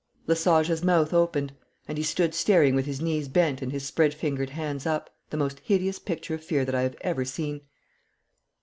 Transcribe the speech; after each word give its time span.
Lesage's 0.25 0.83
mouth 0.83 1.13
opened, 1.13 1.53
and 1.87 1.95
he 1.95 2.03
stood 2.03 2.33
staring 2.33 2.73
with 2.73 2.87
his 2.87 2.99
knees 3.01 3.27
bent 3.27 3.61
and 3.61 3.71
his 3.71 3.85
spread 3.85 4.15
fingered 4.15 4.49
hands 4.49 4.87
up, 4.87 5.11
the 5.29 5.37
most 5.37 5.59
hideous 5.63 5.99
picture 5.99 6.33
of 6.33 6.43
fear 6.43 6.65
that 6.65 6.73
I 6.73 6.81
have 6.81 6.97
ever 7.01 7.23
seen. 7.23 7.61